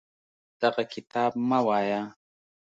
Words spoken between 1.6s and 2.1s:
وایه.